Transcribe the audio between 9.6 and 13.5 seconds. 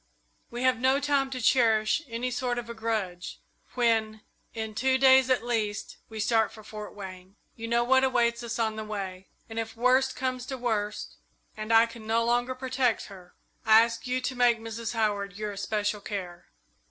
worst comes to worst, and I can no longer protect her,